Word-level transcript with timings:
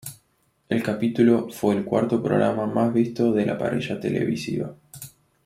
El 0.67 0.81
capítulo 0.81 1.47
fue 1.51 1.75
el 1.75 1.85
cuarto 1.85 2.23
programa 2.23 2.65
más 2.65 2.91
visto 2.91 3.31
de 3.33 3.45
la 3.45 3.55
parrilla 3.55 3.99
televisiva. 3.99 4.73